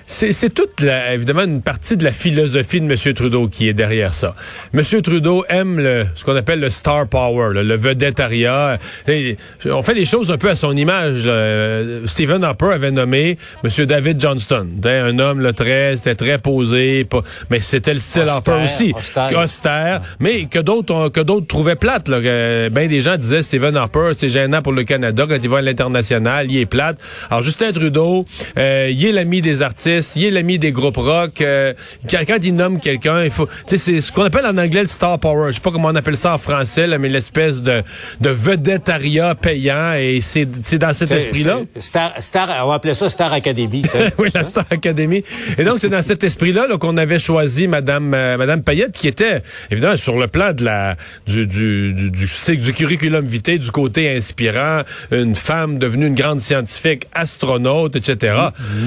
C'est 0.05 0.53
toute, 0.53 0.81
la, 0.81 1.13
évidemment, 1.13 1.43
une 1.43 1.61
partie 1.61 1.97
de 1.97 2.03
la 2.03 2.11
philosophie 2.11 2.81
de 2.81 2.91
M. 2.91 3.13
Trudeau 3.13 3.47
qui 3.47 3.69
est 3.69 3.73
derrière 3.73 4.13
ça. 4.13 4.35
M. 4.73 4.83
Trudeau 5.01 5.45
aime 5.49 5.79
le, 5.79 6.05
ce 6.13 6.23
qu'on 6.23 6.35
appelle 6.35 6.59
le 6.59 6.69
star 6.69 7.07
power, 7.07 7.53
le, 7.53 7.63
le 7.63 7.75
vedettariat. 7.75 8.77
on 9.65 9.81
fait 9.81 9.93
les 9.93 10.05
choses 10.05 10.29
un 10.29 10.37
peu 10.37 10.49
à 10.49 10.55
son 10.55 10.75
image. 10.75 11.27
Stephen 12.05 12.43
Harper 12.43 12.71
avait 12.73 12.91
nommé 12.91 13.37
M. 13.63 13.85
David 13.85 14.19
Johnston. 14.19 14.67
Un 14.83 15.19
homme 15.19 15.39
le 15.39 15.53
très, 15.53 15.95
c'était 15.97 16.15
très 16.15 16.37
posé, 16.37 17.07
mais 17.49 17.61
c'était 17.61 17.93
le 17.93 17.99
style 17.99 18.27
Harper 18.27 18.59
aussi, 18.65 18.93
austère, 19.35 20.01
mais 20.19 20.45
que 20.45 20.59
d'autres 20.59 21.09
que 21.09 21.21
d'autres 21.21 21.47
trouvaient 21.47 21.75
plate. 21.75 22.09
Là. 22.09 22.19
Ben 22.69 22.87
des 22.87 23.01
gens 23.01 23.17
disaient 23.17 23.41
Stephen 23.41 23.75
Harper, 23.75 24.11
c'est 24.17 24.29
gênant 24.29 24.61
pour 24.61 24.73
le 24.73 24.83
Canada 24.83 25.25
quand 25.27 25.39
il 25.41 25.49
va 25.49 25.57
à 25.57 25.61
l'international, 25.61 26.02
il 26.11 26.57
est 26.57 26.65
plate. 26.65 26.97
Alors 27.29 27.41
Justin 27.41 27.71
Trudeau, 27.71 28.25
euh, 28.57 28.89
il 28.91 29.05
est 29.05 29.11
l'ami 29.11 29.41
des 29.41 29.61
artistes 29.61 29.83
il 30.15 30.25
est 30.25 30.31
l'ami 30.31 30.59
des 30.59 30.71
groupes 30.71 30.97
rock. 30.97 31.41
Euh, 31.41 31.73
quand, 32.09 32.37
il 32.43 32.55
nomme 32.55 32.79
quelqu'un, 32.79 33.23
il 33.23 33.31
faut, 33.31 33.47
c'est 33.65 33.77
ce 33.77 34.11
qu'on 34.11 34.23
appelle 34.23 34.45
en 34.45 34.57
anglais 34.57 34.81
le 34.81 34.87
star 34.87 35.19
power. 35.19 35.51
Je 35.51 35.55
sais 35.55 35.61
pas 35.61 35.71
comment 35.71 35.89
on 35.89 35.95
appelle 35.95 36.17
ça 36.17 36.33
en 36.33 36.37
français, 36.37 36.87
mais 36.97 37.09
l'espèce 37.09 37.61
de, 37.61 37.83
de 38.21 38.29
vedettariat 38.29 39.35
payant. 39.35 39.93
Et 39.93 40.19
c'est 40.21 40.45
dans 40.77 40.93
cet 40.93 41.11
esprit-là. 41.11 41.59
Star, 41.79 42.13
star, 42.19 42.49
on 42.63 42.69
va 42.69 42.75
appeler 42.75 42.93
ça 42.93 43.09
Star 43.09 43.33
Academy. 43.33 43.83
oui, 44.17 44.29
la 44.33 44.43
Star 44.43 44.65
Academy. 44.69 45.23
Et 45.57 45.63
donc 45.63 45.79
c'est 45.79 45.89
dans 45.89 46.01
cet 46.01 46.23
esprit-là 46.23 46.67
qu'on 46.79 46.97
avait 46.97 47.19
choisi 47.19 47.67
Madame 47.67 48.13
euh, 48.13 48.37
Madame 48.37 48.63
Payette, 48.63 48.93
qui 48.97 49.07
était 49.07 49.41
évidemment 49.71 49.97
sur 49.97 50.17
le 50.17 50.27
plan 50.27 50.53
de 50.53 50.63
la 50.63 50.95
du 51.27 51.47
du 51.47 51.93
du, 51.93 52.09
du, 52.09 52.57
du 52.57 52.73
curriculum 52.73 53.25
vitae, 53.25 53.57
du 53.57 53.71
côté 53.71 54.15
inspirant, 54.15 54.81
une 55.11 55.35
femme 55.35 55.77
devenue 55.83 56.07
une 56.07 56.15
grande 56.15 56.39
scientifique, 56.39 57.07
astronaute, 57.13 57.95
etc. 57.95 58.35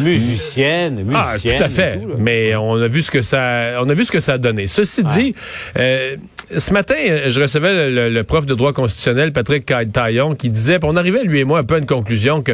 musicienne. 0.02 1.06
Ah, 1.14 1.35
tout 1.40 1.62
à 1.62 1.68
fait. 1.68 2.00
Mais 2.18 2.56
on 2.56 2.80
a 2.80 2.88
vu 2.88 3.02
ce 3.02 3.11
que 3.11 3.23
ça, 3.23 3.80
on 3.82 3.88
a 3.88 3.94
vu 3.94 4.04
ce 4.04 4.12
que 4.12 4.20
ça 4.20 4.35
a 4.35 4.38
donné. 4.38 4.66
Ceci 4.66 5.04
dit, 5.04 5.35
euh, 5.78 6.16
ce 6.56 6.73
matin, 6.73 6.94
je 7.28 7.40
recevais 7.40 7.90
le, 7.90 8.23
prof 8.25 8.47
de 8.47 8.54
droit 8.54 8.73
constitutionnel, 8.73 9.32
Patrick 9.32 9.70
Taillon, 9.92 10.35
qui 10.35 10.49
disait, 10.49 10.78
on 10.82 10.97
arrivait 10.97 11.25
lui 11.25 11.40
et 11.40 11.44
moi 11.44 11.59
un 11.59 11.64
peu 11.64 11.75
à 11.75 11.78
une 11.78 11.87
conclusion 11.87 12.42
que 12.42 12.52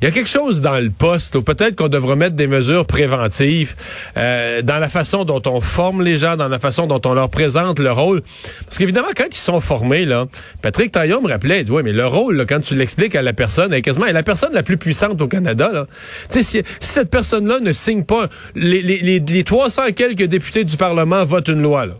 il 0.00 0.04
y 0.04 0.08
a 0.08 0.10
quelque 0.10 0.28
chose 0.28 0.60
dans 0.60 0.78
le 0.78 0.90
poste 0.90 1.38
peut-être 1.40 1.76
qu'on 1.76 1.88
devrait 1.88 2.16
mettre 2.16 2.36
des 2.36 2.46
mesures 2.46 2.86
préventives 2.86 3.74
euh, 4.16 4.62
dans 4.62 4.78
la 4.78 4.88
façon 4.88 5.24
dont 5.24 5.42
on 5.46 5.60
forme 5.60 6.02
les 6.02 6.16
gens, 6.16 6.36
dans 6.36 6.48
la 6.48 6.58
façon 6.58 6.86
dont 6.86 7.00
on 7.04 7.14
leur 7.14 7.30
présente 7.30 7.78
le 7.78 7.90
rôle. 7.90 8.22
Parce 8.64 8.78
qu'évidemment, 8.78 9.08
quand 9.16 9.28
ils 9.30 9.34
sont 9.34 9.60
formés, 9.60 10.04
là, 10.04 10.26
Patrick 10.62 10.92
Taillon 10.92 11.22
me 11.22 11.28
rappelait, 11.28 11.64
oui, 11.70 11.82
mais 11.82 11.92
le 11.92 12.06
rôle, 12.06 12.44
quand 12.46 12.60
tu 12.60 12.74
l'expliques 12.74 13.14
à 13.14 13.22
la 13.22 13.32
personne, 13.32 13.72
est 13.72 13.82
quasiment 13.82 14.06
est 14.06 14.12
la 14.12 14.22
personne 14.22 14.52
la 14.52 14.62
plus 14.62 14.76
puissante 14.76 15.20
au 15.22 15.28
Canada. 15.28 15.70
Là. 15.72 15.86
Si, 16.28 16.44
si 16.44 16.62
cette 16.80 17.10
personne-là 17.10 17.60
ne 17.60 17.72
signe 17.72 18.04
pas, 18.04 18.28
les, 18.54 18.82
les, 18.82 19.20
les, 19.20 19.44
300 19.44 19.86
et 19.86 19.92
quelques 19.94 20.24
députés 20.24 20.64
du 20.64 20.76
Parlement 20.76 21.24
votent 21.24 21.48
une 21.48 21.62
loi. 21.62 21.86
Là 21.86 21.94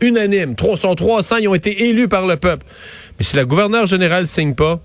unanime. 0.00 0.54
300, 0.54 0.96
300, 0.96 1.36
ils 1.38 1.48
ont 1.48 1.54
été 1.54 1.88
élus 1.88 2.08
par 2.08 2.26
le 2.26 2.36
peuple. 2.36 2.66
Mais 3.18 3.24
si 3.24 3.36
la 3.36 3.44
gouverneure 3.44 3.86
générale 3.86 4.26
signe 4.26 4.54
pas, 4.54 4.80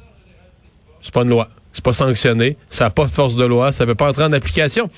c'est 1.01 1.13
pas 1.13 1.23
une 1.23 1.29
loi 1.29 1.49
c'est 1.73 1.83
pas 1.83 1.93
sanctionné, 1.93 2.57
ça 2.69 2.85
n'a 2.85 2.89
pas 2.89 3.05
de 3.05 3.11
force 3.11 3.35
de 3.35 3.45
loi, 3.45 3.71
ça 3.71 3.85
ne 3.85 3.91
peut 3.91 3.95
pas 3.95 4.09
entrer 4.09 4.23
en 4.23 4.33
application. 4.33 4.89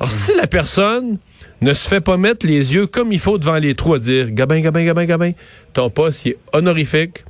Alors, 0.00 0.10
si 0.10 0.34
la 0.36 0.46
personne 0.46 1.18
ne 1.60 1.72
se 1.74 1.88
fait 1.88 2.00
pas 2.00 2.16
mettre 2.16 2.46
les 2.46 2.74
yeux 2.74 2.86
comme 2.86 3.12
il 3.12 3.18
faut 3.18 3.38
devant 3.38 3.56
les 3.56 3.74
trous 3.74 3.94
à 3.94 3.98
dire 3.98 4.30
Gabin, 4.30 4.60
Gabin, 4.60 4.84
Gabin, 4.84 5.04
Gabin, 5.04 5.32
ton 5.72 5.90
poste 5.90 6.24
il 6.24 6.30
est 6.30 6.38
honorifique, 6.52 7.24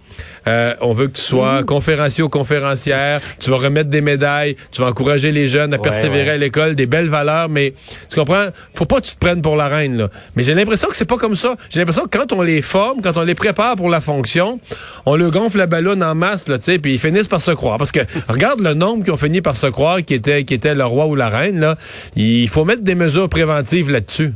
euh, 0.47 0.75
on 0.81 0.93
veut 0.93 1.09
que 1.09 1.17
tu 1.17 1.23
sois 1.23 1.63
conférencier 1.63 2.25
ou 2.25 2.29
conférencière. 2.29 3.21
Tu 3.39 3.51
vas 3.51 3.59
remettre 3.59 3.91
des 3.91 4.01
médailles. 4.01 4.57
Tu 4.73 4.81
vas 4.81 4.89
encourager 4.89 5.33
les 5.33 5.47
jeunes 5.47 5.75
à 5.75 5.79
persévérer 5.79 6.31
à 6.31 6.37
l'école, 6.37 6.75
des 6.75 6.87
belles 6.87 7.09
valeurs. 7.09 7.49
Mais 7.49 7.75
tu 8.09 8.17
comprends? 8.17 8.47
Faut 8.73 8.87
pas 8.87 9.01
que 9.01 9.07
tu 9.07 9.15
te 9.15 9.19
prennes 9.19 9.43
pour 9.43 9.57
la 9.57 9.69
reine. 9.69 9.97
Là. 9.97 10.09
Mais 10.37 10.43
j'ai 10.43 10.55
l'impression 10.55 10.89
que 10.89 10.97
c'est 10.97 11.09
pas 11.09 11.19
comme 11.19 11.37
ça. 11.37 11.57
J'ai 11.71 11.81
l'impression 11.81 12.05
que 12.05 12.17
quand 12.17 12.33
on 12.33 12.43
les 12.43 12.63
forme, 12.63 13.03
quand 13.03 13.17
on 13.17 13.23
les 13.23 13.35
prépare 13.35 13.77
pour 13.77 13.91
la 13.91 14.01
fonction, 14.01 14.59
on 15.07 15.17
le 15.17 15.31
gonfle 15.31 15.59
la 15.59 15.67
ballonne 15.67 16.03
en 16.03 16.15
masse, 16.15 16.49
là, 16.49 16.59
tu 16.59 16.65
sais, 16.65 16.79
puis 16.79 16.95
ils 16.95 16.99
finissent 16.99 17.29
par 17.29 17.43
se 17.43 17.51
croire. 17.51 17.79
Parce 17.79 17.93
que 17.93 18.01
regarde 18.29 18.61
le 18.61 18.75
nombre 18.75 19.05
qui 19.05 19.11
ont 19.11 19.17
fini 19.17 19.43
par 19.43 19.57
se 19.57 19.67
croire 19.67 20.03
qui 20.05 20.15
était 20.15 20.45
qui 20.45 20.55
était 20.55 20.75
le 20.75 20.85
roi 20.85 21.07
ou 21.07 21.15
la 21.15 21.29
reine. 21.29 21.61
Là, 21.61 21.77
il 22.17 22.49
faut 22.49 22.65
mettre 22.65 22.83
des 22.83 22.95
mesures 22.95 23.29
préventives 23.29 23.91
là-dessus. 23.91 24.33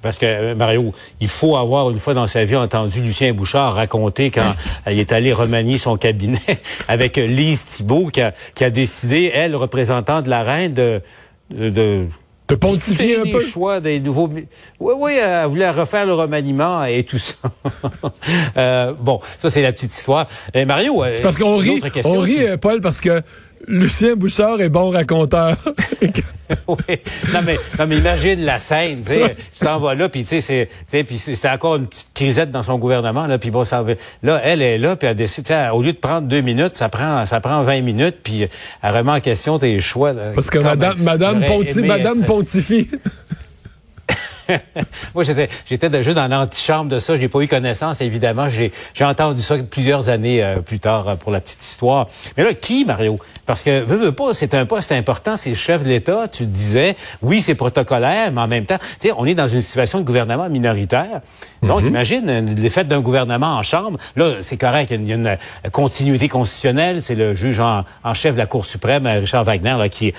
Parce 0.00 0.18
que, 0.18 0.26
euh, 0.26 0.54
Mario, 0.54 0.94
il 1.20 1.28
faut 1.28 1.56
avoir 1.56 1.90
une 1.90 1.98
fois 1.98 2.14
dans 2.14 2.26
sa 2.26 2.44
vie 2.44 2.56
entendu 2.56 3.00
Lucien 3.00 3.32
Bouchard 3.32 3.74
raconter 3.74 4.30
quand 4.30 4.54
il 4.88 4.98
est 4.98 5.12
allé 5.12 5.32
remanier 5.32 5.78
son 5.78 5.96
cabinet 5.96 6.38
avec 6.88 7.16
Lise 7.16 7.64
Thibault 7.64 8.06
qui 8.06 8.20
a, 8.20 8.32
qui 8.54 8.64
a 8.64 8.70
décidé, 8.70 9.30
elle, 9.34 9.56
représentant 9.56 10.22
de 10.22 10.30
la 10.30 10.42
reine, 10.42 10.74
de, 10.74 11.02
de 11.50 12.06
de 12.48 12.54
pontifier 12.54 13.18
un 13.18 13.24
peu. 13.24 13.40
choix 13.40 13.80
des 13.80 14.00
nouveaux. 14.00 14.30
Oui, 14.80 14.94
oui, 14.96 15.12
elle 15.22 15.46
voulait 15.48 15.70
refaire 15.70 16.06
le 16.06 16.14
remaniement 16.14 16.82
et 16.84 17.04
tout 17.04 17.18
ça. 17.18 17.34
euh, 18.56 18.94
bon, 18.98 19.20
ça 19.38 19.50
c'est 19.50 19.60
la 19.60 19.72
petite 19.72 19.94
histoire. 19.94 20.26
Et 20.54 20.64
Mario, 20.64 21.04
c'est 21.14 21.20
parce 21.20 21.36
qu'on 21.36 21.58
rit, 21.58 21.82
on 22.04 22.20
rit, 22.20 22.56
Paul, 22.58 22.80
parce 22.80 23.00
que 23.00 23.22
Lucien 23.66 24.14
Bouchard 24.14 24.60
est 24.60 24.68
bon 24.68 24.90
raconteur. 24.90 25.56
oui. 26.68 26.96
Non 27.32 27.40
mais, 27.44 27.56
non 27.78 27.86
mais 27.86 27.98
imagine 27.98 28.44
la 28.44 28.60
scène, 28.60 29.00
tu 29.00 29.08
sais, 29.08 29.36
tu 29.36 29.64
t'en 29.64 29.78
vas 29.78 29.94
là, 29.94 30.08
puis 30.08 30.24
tu 30.24 30.40
sais, 30.40 30.68
c'est, 30.86 31.04
puis 31.04 31.18
c'était 31.18 31.48
encore 31.48 31.76
une 31.76 31.86
petite 31.86 32.08
crisette 32.14 32.50
dans 32.50 32.62
son 32.62 32.78
gouvernement 32.78 33.26
là, 33.26 33.38
puis 33.38 33.50
bon, 33.50 33.64
ça, 33.64 33.84
là, 34.22 34.40
elle 34.44 34.62
est 34.62 34.78
là, 34.78 34.96
puis 34.96 35.08
elle 35.08 35.16
décide, 35.16 35.46
au 35.72 35.82
lieu 35.82 35.92
de 35.92 35.98
prendre 35.98 36.28
deux 36.28 36.40
minutes, 36.40 36.76
ça 36.76 36.88
prend, 36.88 37.26
ça 37.26 37.40
prend 37.40 37.62
20 37.62 37.82
minutes, 37.82 38.16
puis 38.22 38.46
elle 38.82 38.96
remet 38.96 39.12
en 39.12 39.20
question 39.20 39.58
tes 39.58 39.80
choix. 39.80 40.14
Parce 40.34 40.50
que 40.50 40.58
Madame, 40.58 41.02
Madame, 41.02 41.44
Ponti, 41.44 41.82
Madame 41.82 42.24
Pontifie. 42.24 42.88
Moi, 45.14 45.24
j'étais, 45.24 45.48
j'étais 45.66 46.02
juste 46.02 46.16
dans 46.16 46.28
l'antichambre 46.28 46.90
de 46.90 46.98
ça. 46.98 47.16
Je 47.16 47.20
n'ai 47.20 47.28
pas 47.28 47.40
eu 47.40 47.48
connaissance, 47.48 48.00
évidemment. 48.00 48.48
J'ai, 48.48 48.72
j'ai 48.94 49.04
entendu 49.04 49.42
ça 49.42 49.56
plusieurs 49.58 50.08
années 50.08 50.42
euh, 50.42 50.60
plus 50.60 50.80
tard 50.80 51.08
euh, 51.08 51.16
pour 51.16 51.32
la 51.32 51.40
petite 51.40 51.62
histoire. 51.62 52.08
Mais 52.36 52.44
là, 52.44 52.54
qui, 52.54 52.84
Mario? 52.84 53.16
Parce 53.46 53.62
que, 53.62 53.82
veux, 53.82 53.96
veux 53.96 54.12
pas, 54.12 54.34
c'est 54.34 54.54
un 54.54 54.66
poste 54.66 54.92
important, 54.92 55.36
c'est 55.36 55.54
chef 55.54 55.82
de 55.82 55.88
l'État. 55.88 56.28
Tu 56.28 56.46
disais, 56.46 56.96
oui, 57.22 57.40
c'est 57.40 57.54
protocolaire, 57.54 58.30
mais 58.32 58.40
en 58.40 58.48
même 58.48 58.66
temps, 58.66 58.78
tu 59.00 59.08
sais, 59.08 59.14
on 59.16 59.24
est 59.24 59.34
dans 59.34 59.48
une 59.48 59.62
situation 59.62 60.00
de 60.00 60.04
gouvernement 60.04 60.48
minoritaire. 60.48 61.20
Donc, 61.62 61.82
mhm. 61.82 61.88
imagine 61.88 62.28
euh, 62.28 62.40
l'effet 62.56 62.84
d'un 62.84 63.00
gouvernement 63.00 63.56
en 63.56 63.62
chambre. 63.62 63.98
Là, 64.16 64.32
c'est 64.42 64.56
correct, 64.56 64.90
il 64.92 65.06
y 65.06 65.12
a 65.12 65.16
une, 65.16 65.36
continuité 65.72 66.28
constitutionnelle. 66.28 67.02
C'est 67.02 67.14
le 67.14 67.34
juge 67.34 67.60
en, 67.60 67.84
chef 68.14 68.34
de 68.34 68.38
la 68.38 68.46
Cour 68.46 68.64
suprême, 68.64 69.06
Richard 69.06 69.44
Wagner, 69.44 69.76
là, 69.78 69.88
qui, 69.88 70.12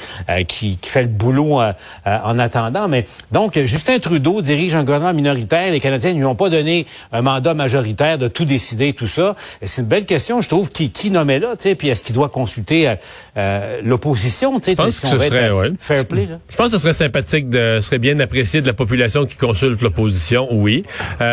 qui, 0.48 0.78
qui, 0.78 0.90
fait 0.90 1.02
le 1.02 1.08
boulot 1.08 1.60
en 2.06 2.40
attendant. 2.40 2.88
Mais 2.88 3.08
donc, 3.32 3.58
Justin 3.60 4.00
Trudeau, 4.00 4.42
dirige 4.42 4.76
un 4.76 4.84
gouvernement 4.84 5.14
minoritaire. 5.14 5.72
Les 5.72 5.80
Canadiens 5.80 6.14
ne 6.14 6.18
lui 6.18 6.26
ont 6.26 6.36
pas 6.36 6.50
donné 6.50 6.86
un 7.12 7.22
mandat 7.22 7.54
majoritaire 7.54 8.18
de 8.18 8.28
tout 8.28 8.46
décider, 8.46 8.94
tout 8.94 9.08
ça. 9.08 9.36
C'est 9.62 9.82
une 9.82 9.88
belle 9.88 10.06
question, 10.06 10.42
je 10.42 10.50
trouve, 10.50 10.70
qui, 10.70 10.92
qui 10.92 11.12
nommait 11.12 11.40
là, 11.40 11.56
tu 11.56 11.64
sais, 11.64 11.76
puis 11.76 11.90
est-ce 11.90 12.04
qu'il 12.04 12.16
doit 12.16 12.30
consulter 12.30 12.90
euh, 12.90 12.96
euh 13.38 13.82
l'opposition, 13.84 14.60
tu 14.60 14.66
sais, 14.66 14.72
je 14.72 14.76
pense 14.76 15.00
que 15.00 15.08
ce 15.08 15.20
serait, 15.20 15.52
ouais. 15.52 15.72
fair 15.80 16.06
play, 16.06 16.26
là. 16.26 16.40
Je 16.50 16.56
pense 16.56 16.68
que 16.68 16.74
ce 16.74 16.80
serait 16.80 16.94
sympathique, 16.94 17.50
de, 17.50 17.80
ce 17.80 17.88
serait 17.88 18.00
bien 18.00 18.20
apprécié 18.20 18.62
de 18.62 18.68
la 18.68 18.74
population 18.74 19.26
qui 19.26 19.36
consulte 19.36 19.82
l'opposition, 19.82 20.48
oui. 20.52 20.84
Euh, 21.22 21.29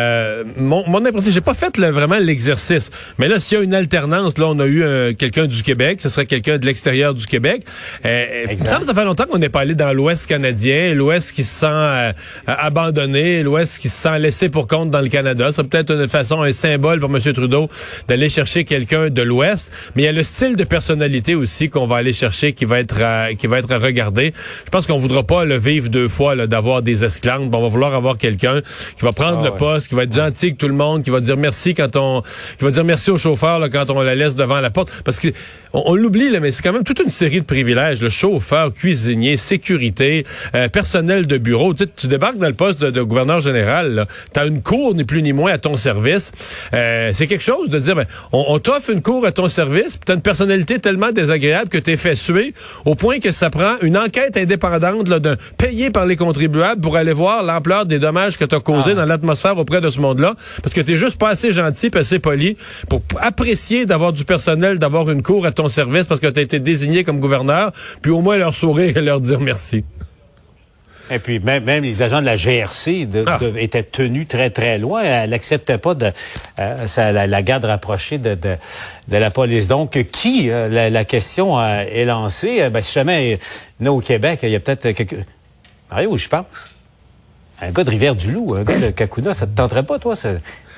mon, 0.57 0.87
mon 0.87 1.05
impression, 1.05 1.31
j'ai 1.31 1.41
pas 1.41 1.53
fait 1.53 1.77
vraiment 1.79 2.17
l'exercice, 2.17 2.89
mais 3.17 3.27
là, 3.27 3.39
s'il 3.39 3.57
y 3.57 3.61
a 3.61 3.63
une 3.63 3.73
alternance, 3.73 4.37
là, 4.37 4.47
on 4.47 4.59
a 4.59 4.65
eu 4.65 4.83
euh, 4.83 5.13
quelqu'un 5.13 5.45
du 5.45 5.63
Québec, 5.63 5.99
ce 6.01 6.09
serait 6.09 6.25
quelqu'un 6.25 6.57
de 6.57 6.65
l'extérieur 6.65 7.13
du 7.13 7.25
Québec. 7.25 7.63
Euh, 8.05 8.45
il 8.51 8.59
me 8.59 8.65
semble 8.65 8.83
ça 8.83 8.93
fait 8.93 9.05
longtemps 9.05 9.25
qu'on 9.25 9.37
n'est 9.37 9.49
pas 9.49 9.61
allé 9.61 9.75
dans 9.75 9.93
l'Ouest 9.93 10.27
canadien, 10.27 10.93
l'Ouest 10.93 11.31
qui 11.31 11.43
se 11.43 11.59
sent 11.59 12.13
abandonné, 12.47 13.43
l'Ouest 13.43 13.79
qui 13.79 13.89
se 13.89 14.01
sent 14.01 14.19
laissé 14.19 14.49
pour 14.49 14.67
compte 14.67 14.91
dans 14.91 15.01
le 15.01 15.09
Canada. 15.09 15.49
C'est 15.51 15.63
peut-être 15.63 15.91
une 15.91 16.07
façon, 16.07 16.41
un 16.41 16.51
symbole 16.51 16.99
pour 16.99 17.09
M. 17.15 17.21
Trudeau 17.33 17.69
d'aller 18.07 18.29
chercher 18.29 18.63
quelqu'un 18.63 19.09
de 19.09 19.21
l'Ouest. 19.21 19.71
Mais 19.95 20.03
il 20.03 20.05
y 20.05 20.09
a 20.09 20.11
le 20.11 20.23
style 20.23 20.55
de 20.55 20.63
personnalité 20.63 21.35
aussi 21.35 21.69
qu'on 21.69 21.87
va 21.87 21.97
aller 21.97 22.13
chercher 22.13 22.53
qui 22.53 22.65
va 22.65 22.79
être 22.79 23.01
à, 23.01 23.33
qui 23.33 23.47
va 23.47 23.59
être 23.59 23.71
à 23.71 23.77
regarder. 23.77 24.33
Je 24.65 24.69
pense 24.69 24.87
qu'on 24.87 24.97
voudra 24.97 25.23
pas 25.23 25.45
le 25.45 25.57
vivre 25.57 25.89
deux 25.89 26.07
fois, 26.07 26.35
d'avoir 26.47 26.81
des 26.81 27.03
esclaves. 27.03 27.41
on 27.41 27.49
va 27.49 27.67
vouloir 27.67 27.93
avoir 27.93 28.17
quelqu'un 28.17 28.61
qui 28.97 29.03
va 29.03 29.11
prendre 29.11 29.39
ah 29.41 29.45
le 29.45 29.51
poste, 29.51 29.86
qui 29.87 29.95
va 29.95 30.03
être 30.03 30.13
gentil 30.13 30.47
avec 30.47 30.57
tout 30.57 30.67
le 30.67 30.73
monde, 30.73 31.03
qui 31.03 31.09
va 31.09 31.19
dire 31.19 31.37
merci 31.37 31.73
quand 31.73 31.95
on, 31.95 32.21
qui 32.57 32.63
va 32.63 32.71
dire 32.71 32.83
merci 32.83 33.11
au 33.11 33.17
chauffeur 33.17 33.59
là, 33.59 33.69
quand 33.69 33.89
on 33.89 34.01
la 34.01 34.15
laisse 34.15 34.35
devant 34.35 34.59
la 34.59 34.69
porte. 34.69 34.89
Parce 35.03 35.19
que 35.19 35.29
on, 35.73 35.95
l'oublie, 35.95 36.31
mais 36.39 36.51
c'est 36.51 36.61
quand 36.61 36.73
même 36.73 36.83
toute 36.83 36.99
une 36.99 37.09
série 37.09 37.39
de 37.39 37.45
privilèges. 37.45 38.01
Le 38.01 38.09
chauffeur, 38.09 38.73
cuisinier, 38.73 39.37
sécurité, 39.37 40.25
euh, 40.55 40.69
personnel 40.69 41.27
de 41.27 41.37
bureau. 41.37 41.73
Tu, 41.73 41.85
tu 41.87 42.07
débarques 42.07 42.37
dans 42.37 42.47
le 42.47 42.53
poste 42.53 42.79
de, 42.79 43.01
gouverneur 43.01 43.41
général, 43.41 44.07
tu 44.33 44.39
as 44.39 44.45
une 44.45 44.61
cour, 44.61 44.95
ni 44.95 45.03
plus 45.03 45.21
ni 45.21 45.33
moins, 45.33 45.51
à 45.51 45.57
ton 45.57 45.77
service. 45.77 46.31
Euh, 46.73 47.11
c'est 47.13 47.27
quelque 47.27 47.43
chose 47.43 47.69
de 47.69 47.79
dire, 47.79 47.95
ben, 47.95 48.05
on, 48.31 48.57
t'offre 48.59 48.89
une 48.89 49.01
cour 49.01 49.25
à 49.25 49.31
ton 49.31 49.47
service, 49.47 49.99
tu 50.03 50.11
as 50.11 50.15
une 50.15 50.21
personnalité 50.21 50.79
tellement 50.79 51.11
désagréable 51.11 51.69
que 51.69 51.77
tu 51.77 51.91
es 51.91 51.97
fait 51.97 52.15
suer, 52.15 52.53
au 52.85 52.95
point 52.95 53.19
que 53.19 53.31
ça 53.31 53.49
prend 53.49 53.75
une 53.81 53.97
enquête 53.97 54.37
indépendante 54.37 55.07
là, 55.07 55.19
d'un 55.19 55.35
payé 55.57 55.89
par 55.89 56.05
les 56.05 56.15
contribuables 56.15 56.81
pour 56.81 56.97
aller 56.97 57.13
voir 57.13 57.43
l'ampleur 57.43 57.85
des 57.85 57.99
dommages 57.99 58.37
que 58.37 58.45
tu 58.45 58.55
as 58.55 58.59
causés 58.59 58.91
ah. 58.91 58.95
dans 58.95 59.05
l'atmosphère 59.05 59.57
auprès 59.57 59.76
de 59.81 59.89
ce 59.89 59.99
monde-là, 59.99 60.35
parce 60.63 60.73
que 60.73 60.81
tu 60.81 60.93
es 60.93 60.95
juste 60.95 61.17
pas 61.17 61.29
assez 61.29 61.51
gentil, 61.51 61.89
pas 61.89 61.99
assez 61.99 62.19
poli 62.19 62.57
pour 62.89 63.01
apprécier 63.21 63.85
d'avoir 63.85 64.13
du 64.13 64.25
personnel, 64.25 64.79
d'avoir 64.79 65.09
une 65.09 65.23
cour 65.23 65.45
à 65.45 65.51
ton 65.51 65.67
service 65.67 66.07
parce 66.07 66.19
que 66.19 66.27
tu 66.27 66.39
as 66.39 66.43
été 66.43 66.59
désigné 66.59 67.03
comme 67.03 67.19
gouverneur, 67.19 67.71
puis 68.01 68.11
au 68.11 68.21
moins 68.21 68.37
leur 68.37 68.53
sourire 68.53 68.97
et 68.97 69.01
leur 69.01 69.19
dire 69.19 69.39
merci. 69.39 69.83
Et 71.09 71.19
puis 71.19 71.39
même, 71.39 71.63
même 71.63 71.83
les 71.83 72.01
agents 72.01 72.19
de 72.19 72.25
la 72.25 72.35
GRC 72.35 73.07
ah. 73.25 73.39
étaient 73.57 73.83
tenus 73.83 74.27
très 74.27 74.49
très 74.49 74.77
loin. 74.77 75.03
Elle 75.03 75.29
n'acceptait 75.29 75.77
pas 75.77 75.93
de 75.93 76.11
euh, 76.59 77.11
la, 77.11 77.41
garde 77.43 77.65
rapprochée 77.65 78.17
de, 78.17 78.35
de, 78.35 79.17
la 79.17 79.31
police. 79.31 79.67
Donc 79.67 80.01
qui 80.11 80.49
euh, 80.49 80.89
la, 80.89 81.05
question 81.05 81.57
euh, 81.57 81.83
est 81.89 82.05
lancée? 82.05 82.69
Ben, 82.69 82.83
Si 82.83 82.93
jamais 82.93 83.39
nous 83.79 83.93
au 83.93 84.01
Québec, 84.01 84.39
il 84.43 84.49
y 84.49 84.55
a 84.55 84.59
peut-être 84.59 84.91
quelques 84.91 85.25
Mario, 85.89 86.17
je 86.17 86.27
pense? 86.27 86.45
Un 87.61 87.71
gars 87.71 87.83
de 87.83 87.89
Rivière-du-Loup, 87.89 88.55
un 88.55 88.63
gars 88.63 88.79
de 88.79 88.91
Kakuna, 88.91 89.33
ça 89.33 89.47
te 89.47 89.55
tenterait 89.55 89.83
pas, 89.83 89.97
toi? 89.97 90.15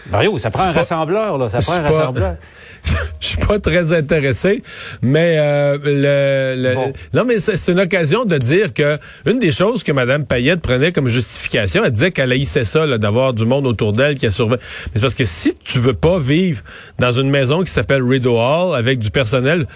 Mario, 0.10 0.38
ça 0.38 0.50
prend 0.50 0.64
un 0.64 0.72
rassembleur, 0.72 1.38
là. 1.38 1.50
Ça 1.50 1.60
prend 1.60 1.74
un 1.74 1.82
rassembleur. 1.82 2.36
je 3.20 3.28
suis 3.28 3.38
pas 3.38 3.60
très 3.60 3.94
intéressé, 3.94 4.64
mais 5.02 5.36
euh, 5.38 5.78
le, 5.84 6.94
non, 7.14 7.26
mais 7.26 7.40
c'est 7.40 7.72
une 7.74 7.82
occasion 7.82 8.24
de 8.24 8.38
dire 8.38 8.74
que 8.74 8.98
une 9.26 9.40
des 9.40 9.52
choses 9.52 9.84
que 9.84 9.92
Mme 9.92 10.26
Payette 10.26 10.62
prenait 10.62 10.94
comme 10.94 11.10
justification, 11.10 11.84
elle 11.84 11.92
disait 11.92 12.12
qu'elle 12.12 12.32
haïssait 12.32 12.64
ça, 12.64 12.98
d'avoir 12.98 13.34
du 13.34 13.46
monde 13.46 13.68
autour 13.68 13.92
d'elle 13.92 14.18
qui 14.18 14.26
a 14.26 14.32
surveillé. 14.32 14.62
Mais 14.62 14.92
c'est 14.96 15.02
parce 15.02 15.14
que 15.14 15.26
si 15.26 15.56
tu 15.56 15.80
veux 15.80 15.94
pas 15.94 16.20
vivre 16.20 16.62
dans 17.00 17.12
une 17.12 17.30
maison 17.30 17.64
qui 17.64 17.72
s'appelle 17.72 18.02
Rideau 18.02 18.38
Hall 18.40 18.78
avec 18.78 19.00
du 19.00 19.12
personnel 19.12 19.68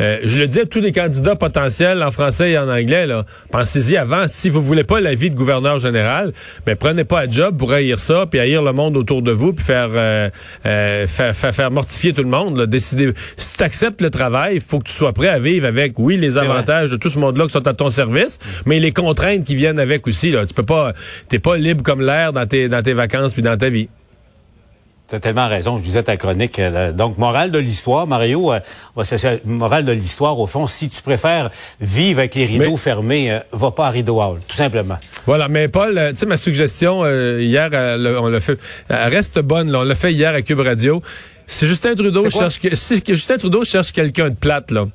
euh, 0.00 0.18
je 0.24 0.38
le 0.38 0.46
dis 0.46 0.60
à 0.60 0.66
tous 0.66 0.80
les 0.80 0.92
candidats 0.92 1.36
potentiels 1.36 2.02
en 2.02 2.10
français 2.10 2.52
et 2.52 2.58
en 2.58 2.68
anglais, 2.68 3.06
là, 3.06 3.24
pensez-y 3.50 3.96
avant. 3.96 4.26
Si 4.26 4.48
vous 4.48 4.62
voulez 4.62 4.84
pas 4.84 5.00
la 5.00 5.14
vie 5.14 5.30
de 5.30 5.36
gouverneur 5.36 5.78
général, 5.78 6.32
ben 6.66 6.76
prenez 6.76 7.04
pas 7.04 7.24
un 7.24 7.30
job 7.30 7.56
pour 7.56 7.72
haïr 7.72 7.98
ça, 7.98 8.26
puis 8.30 8.40
haïr 8.40 8.62
le 8.62 8.72
monde 8.72 8.96
autour 8.96 9.22
de 9.22 9.32
vous, 9.32 9.52
puis 9.52 9.64
faire, 9.64 9.90
euh, 9.92 10.30
euh, 10.66 11.06
faire, 11.06 11.34
faire, 11.34 11.70
mortifier 11.70 12.12
tout 12.12 12.22
le 12.22 12.28
monde. 12.28 12.56
Là. 12.56 12.66
Décider. 12.66 13.12
Si 13.36 13.56
tu 13.56 13.62
acceptes 13.62 14.00
le 14.00 14.10
travail, 14.10 14.56
il 14.56 14.60
faut 14.60 14.78
que 14.78 14.88
tu 14.88 14.94
sois 14.94 15.12
prêt 15.12 15.28
à 15.28 15.38
vivre 15.38 15.66
avec, 15.66 15.98
oui, 15.98 16.16
les 16.16 16.38
avantages 16.38 16.90
de 16.90 16.96
tout 16.96 17.10
ce 17.10 17.18
monde-là 17.18 17.46
qui 17.46 17.52
sont 17.52 17.68
à 17.68 17.74
ton 17.74 17.90
service, 17.90 18.38
mais 18.66 18.80
les 18.80 18.92
contraintes 18.92 19.44
qui 19.44 19.54
viennent 19.54 19.78
avec 19.78 20.06
aussi. 20.06 20.30
Là. 20.30 20.46
Tu 20.46 20.54
peux 20.54 20.62
pas, 20.62 20.92
t'es 21.28 21.38
pas 21.38 21.56
libre 21.56 21.82
comme 21.82 22.00
l'air 22.00 22.32
dans 22.32 22.46
tes, 22.46 22.68
dans 22.68 22.82
tes 22.82 22.94
vacances 22.94 23.34
puis 23.34 23.42
dans 23.42 23.56
ta 23.56 23.68
vie. 23.68 23.88
T'as 25.10 25.18
tellement 25.18 25.48
raison, 25.48 25.76
je 25.76 25.82
disais 25.82 26.04
ta 26.04 26.16
chronique. 26.16 26.60
Euh, 26.60 26.92
donc, 26.92 27.18
morale 27.18 27.50
de 27.50 27.58
l'histoire, 27.58 28.06
Mario, 28.06 28.52
euh, 28.52 28.60
morale 29.44 29.84
de 29.84 29.90
l'histoire, 29.90 30.38
au 30.38 30.46
fond, 30.46 30.68
si 30.68 30.88
tu 30.88 31.02
préfères 31.02 31.50
vivre 31.80 32.20
avec 32.20 32.36
les 32.36 32.44
rideaux 32.44 32.76
fermés, 32.76 33.32
euh, 33.32 33.40
va 33.50 33.72
pas 33.72 33.88
à 33.88 33.90
Rideau 33.90 34.22
Hall, 34.22 34.38
tout 34.46 34.54
simplement. 34.54 34.98
Voilà, 35.26 35.48
mais 35.48 35.66
Paul, 35.66 36.00
tu 36.10 36.16
sais, 36.16 36.26
ma 36.26 36.36
suggestion 36.36 37.04
hier, 37.04 37.70
on 37.72 38.28
l'a 38.28 38.40
fait, 38.40 38.56
elle 38.88 39.12
reste 39.12 39.40
bonne, 39.40 39.72
là, 39.72 39.80
on 39.80 39.82
l'a 39.82 39.96
fait 39.96 40.12
hier 40.12 40.32
à 40.32 40.42
Cube 40.42 40.60
Radio. 40.60 41.02
Si 41.50 41.66
Justin 41.66 41.96
Trudeau 41.96 42.30
cherche 42.30 42.60
si 42.74 43.02
Justin 43.04 43.36
Trudeau 43.36 43.64
cherche 43.64 43.90
quelqu'un 43.90 44.30
de 44.30 44.36
plate 44.36 44.70
là, 44.70 44.86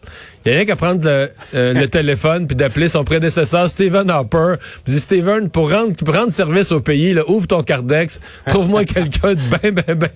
il 0.46 0.52
y 0.52 0.56
a 0.56 0.58
rien 0.58 0.66
qu'à 0.66 0.78
prendre 0.78 1.04
le, 1.04 1.30
euh, 1.54 1.88
téléphone 1.92 2.48
puis 2.48 2.56
d'appeler 2.56 2.88
son 2.88 3.04
prédécesseur 3.04 3.70
Stephen 3.70 4.10
Harper. 4.10 4.56
Puis 4.86 4.94
dit 4.94 5.00
Stephen 5.02 5.50
pour 5.50 5.70
rendre 5.70 5.94
pour 5.98 6.16
rendre 6.16 6.32
service 6.32 6.72
au 6.72 6.80
pays, 6.80 7.14
là, 7.14 7.24
ouvre 7.28 7.46
ton 7.46 7.62
cardex, 7.62 8.22
trouve-moi 8.48 8.86
quelqu'un 8.86 9.34
de 9.34 9.40
ben 9.52 9.74
ben 9.74 9.96
ben 9.96 10.10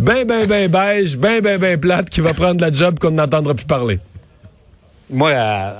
ben 0.00 0.26
ben 0.26 0.46
ben 0.46 0.68
beige, 0.68 1.16
ben 1.16 1.40
ben 1.40 1.56
ben 1.56 1.78
plate 1.78 2.10
qui 2.10 2.20
va 2.20 2.34
prendre 2.34 2.60
la 2.60 2.72
job 2.72 2.98
qu'on 2.98 3.12
n'entendra 3.12 3.54
plus 3.54 3.66
parler 3.66 4.00
moi, 5.10 5.32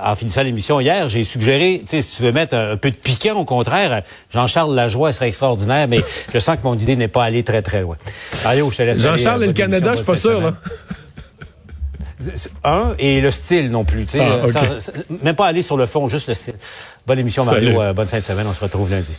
en 0.04 0.14
finissant 0.14 0.42
l'émission 0.42 0.80
hier, 0.80 1.08
j'ai 1.08 1.24
suggéré, 1.24 1.80
tu 1.82 1.88
sais, 1.88 2.02
si 2.02 2.16
tu 2.16 2.22
veux 2.22 2.32
mettre 2.32 2.56
un, 2.56 2.76
peu 2.76 2.90
de 2.90 2.96
piquant, 2.96 3.36
au 3.36 3.44
contraire, 3.44 4.02
Jean-Charles 4.32 4.74
Lajoie 4.74 5.12
serait 5.12 5.28
extraordinaire, 5.28 5.88
mais 5.88 6.00
je 6.32 6.38
sens 6.38 6.56
que 6.56 6.62
mon 6.64 6.74
idée 6.74 6.96
n'est 6.96 7.08
pas 7.08 7.24
allée 7.24 7.42
très, 7.42 7.62
très 7.62 7.82
loin. 7.82 7.96
Mario, 8.44 8.70
je 8.70 8.76
te 8.76 8.82
laisse 8.82 9.00
Jean-Charles 9.00 9.44
et 9.44 9.46
le 9.48 9.52
Canada, 9.52 9.92
je 9.92 9.96
suis 9.96 10.06
pas 10.06 10.16
sûr, 10.16 10.40
là. 10.40 10.54
Un, 12.64 12.94
et 12.98 13.20
le 13.20 13.30
style 13.30 13.70
non 13.70 13.84
plus. 13.84 14.04
Tu 14.04 14.18
sais, 14.18 14.20
ah, 14.20 14.68
même 15.22 15.34
pas 15.34 15.46
aller 15.46 15.62
sur 15.62 15.78
le 15.78 15.86
fond, 15.86 16.06
juste 16.08 16.28
le 16.28 16.34
style. 16.34 16.54
Bonne 17.06 17.18
émission, 17.18 17.44
Mario. 17.44 17.80
Euh, 17.80 17.92
bonne 17.94 18.06
fin 18.06 18.18
de 18.18 18.22
semaine. 18.22 18.46
On 18.46 18.52
se 18.52 18.60
retrouve 18.60 18.90
lundi. 18.90 19.12